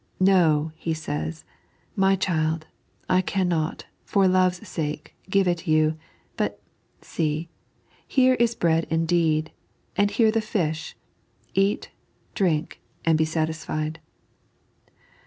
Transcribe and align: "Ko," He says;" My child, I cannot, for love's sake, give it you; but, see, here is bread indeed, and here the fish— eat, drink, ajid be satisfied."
"Ko," 0.25 0.71
He 0.77 0.95
says;" 0.95 1.45
My 2.05 2.15
child, 2.15 2.65
I 3.07 3.21
cannot, 3.21 3.85
for 4.03 4.27
love's 4.27 4.67
sake, 4.67 5.13
give 5.29 5.47
it 5.47 5.67
you; 5.67 5.95
but, 6.37 6.59
see, 7.03 7.49
here 8.07 8.33
is 8.33 8.55
bread 8.55 8.87
indeed, 8.89 9.51
and 9.95 10.09
here 10.09 10.31
the 10.31 10.41
fish— 10.41 10.95
eat, 11.53 11.91
drink, 12.33 12.81
ajid 13.05 13.17
be 13.17 13.25
satisfied." 13.25 13.99